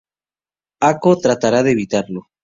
[0.81, 2.25] Ako tratará de evitarlo.